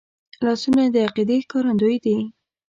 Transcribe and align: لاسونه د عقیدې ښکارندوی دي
لاسونه 0.45 0.83
د 0.93 0.95
عقیدې 1.07 1.37
ښکارندوی 1.45 1.97
دي 2.05 2.17